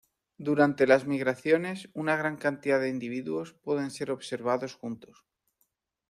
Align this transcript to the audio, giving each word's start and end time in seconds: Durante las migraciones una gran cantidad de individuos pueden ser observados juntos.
Durante 0.39 0.87
las 0.87 1.05
migraciones 1.05 1.91
una 1.93 2.15
gran 2.17 2.35
cantidad 2.37 2.79
de 2.81 2.89
individuos 2.89 3.53
pueden 3.53 3.91
ser 3.91 4.09
observados 4.09 4.73
juntos. 4.73 5.27